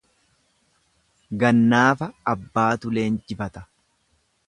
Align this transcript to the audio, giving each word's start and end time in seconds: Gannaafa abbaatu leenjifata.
Gannaafa 1.43 2.09
abbaatu 2.35 2.97
leenjifata. 2.99 3.67